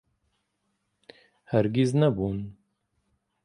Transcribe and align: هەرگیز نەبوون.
هەرگیز 1.51 1.91
نەبوون. 2.01 2.39